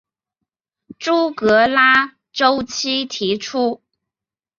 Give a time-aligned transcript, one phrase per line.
[0.97, 3.83] 朱格拉周期提出。